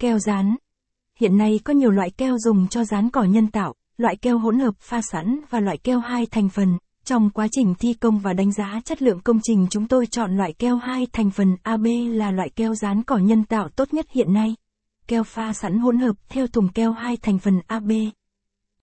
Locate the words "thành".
6.26-6.48, 11.12-11.30, 17.16-17.38